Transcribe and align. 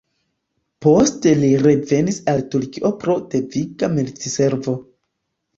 Poste 0.85 1.33
li 1.41 1.49
revenis 1.65 2.19
al 2.35 2.43
Turkio 2.55 2.93
pro 3.05 3.19
deviga 3.35 3.91
militservo. 3.99 4.75